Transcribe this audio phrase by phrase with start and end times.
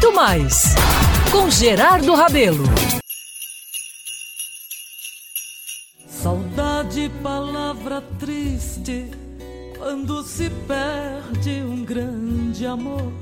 [0.00, 0.76] Muito mais
[1.32, 2.62] com Gerardo Rabelo.
[6.06, 9.10] Saudade, palavra triste,
[9.76, 13.12] quando se perde um grande amor.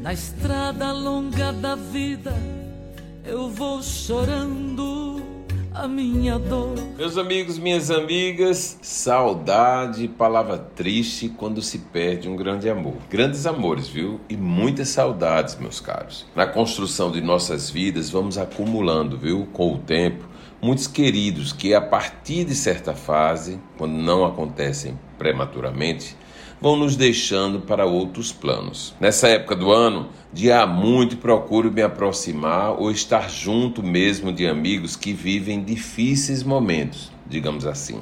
[0.00, 2.32] Na estrada longa da vida,
[3.26, 5.03] eu vou chorando
[5.74, 6.76] a minha dor.
[6.96, 12.94] Meus amigos, minhas amigas, saudade, palavra triste quando se perde um grande amor.
[13.10, 14.20] Grandes amores, viu?
[14.28, 16.26] E muitas saudades, meus caros.
[16.34, 19.48] Na construção de nossas vidas, vamos acumulando, viu?
[19.52, 20.24] Com o tempo,
[20.62, 26.16] muitos queridos que, a partir de certa fase, quando não acontecem prematuramente,
[26.60, 28.94] vão nos deixando para outros planos.
[29.00, 34.46] Nessa época do ano, dia há muito procuro me aproximar ou estar junto mesmo de
[34.46, 38.00] amigos que vivem difíceis momentos, digamos assim.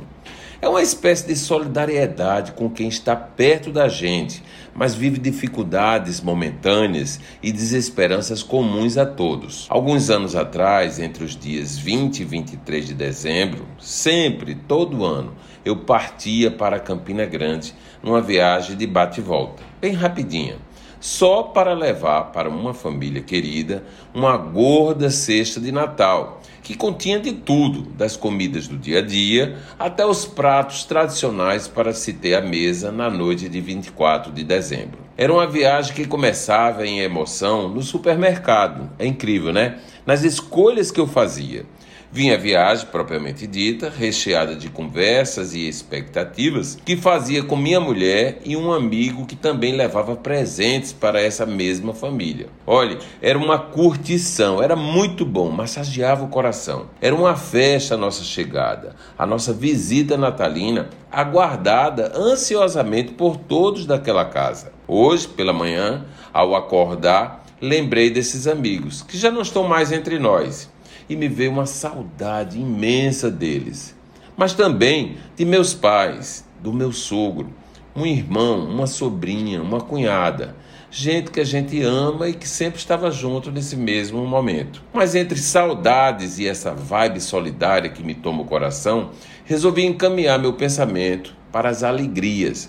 [0.63, 7.19] É uma espécie de solidariedade com quem está perto da gente, mas vive dificuldades momentâneas
[7.43, 9.67] e desesperanças comuns a todos.
[9.69, 15.77] Alguns anos atrás, entre os dias 20 e 23 de dezembro, sempre, todo ano, eu
[15.77, 20.57] partia para Campina Grande numa viagem de bate e volta, bem rapidinha
[21.03, 23.83] só para levar para uma família querida
[24.15, 29.59] uma gorda cesta de Natal, que continha de tudo, das comidas do dia a dia
[29.77, 35.01] até os pratos tradicionais para se ter à mesa na noite de 24 de dezembro.
[35.19, 38.89] Era uma viagem que começava em emoção no supermercado.
[38.97, 39.81] É incrível, né?
[40.07, 41.67] Nas escolhas que eu fazia.
[42.15, 48.39] Vinha a viagem propriamente dita, recheada de conversas e expectativas, que fazia com minha mulher
[48.45, 52.49] e um amigo que também levava presentes para essa mesma família.
[52.67, 56.91] Olhe, era uma curtição, era muito bom, massageava o coração.
[57.01, 64.27] Era uma festa a nossa chegada, a nossa visita natalina, aguardada ansiosamente por todos daquela
[64.27, 64.71] casa.
[64.87, 70.71] Hoje, pela manhã, ao acordar, lembrei desses amigos que já não estão mais entre nós
[71.09, 73.95] e me veio uma saudade imensa deles,
[74.37, 77.53] mas também de meus pais, do meu sogro,
[77.95, 80.57] um irmão, uma sobrinha, uma cunhada,
[80.91, 84.83] gente que a gente ama e que sempre estava junto nesse mesmo momento.
[84.93, 89.11] Mas entre saudades e essa vibe solidária que me toma o coração,
[89.45, 92.69] resolvi encaminhar meu pensamento para as alegrias.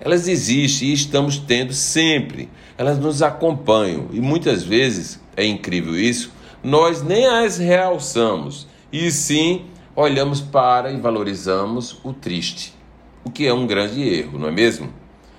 [0.00, 2.48] Elas existem e estamos tendo sempre.
[2.78, 6.32] Elas nos acompanham e muitas vezes, é incrível isso,
[6.62, 12.74] nós nem as realçamos, e sim olhamos para e valorizamos o triste,
[13.24, 14.92] o que é um grande erro, não é mesmo?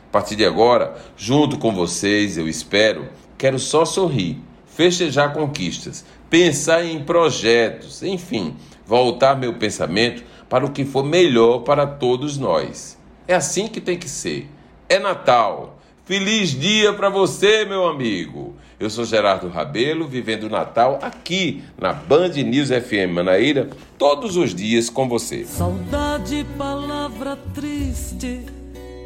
[0.08, 6.84] A partir de agora, junto com vocês, eu espero, quero só sorrir, festejar conquistas, pensar
[6.84, 8.56] em projetos, enfim,
[8.86, 12.98] voltar meu pensamento para o que for melhor para todos nós.
[13.28, 14.50] É assim que tem que ser.
[14.90, 15.80] É Natal.
[16.06, 18.56] Feliz dia para você, meu amigo.
[18.80, 24.56] Eu sou Gerardo Rabelo, vivendo o Natal aqui na Band News FM Manaíra, todos os
[24.56, 25.46] dias com você.
[25.46, 28.42] Saudade, palavra triste,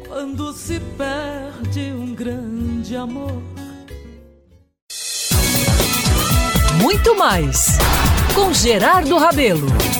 [0.08, 3.42] quando se perde um grande amor.
[6.80, 7.76] Muito mais
[8.34, 9.66] com Gerardo Rabelo.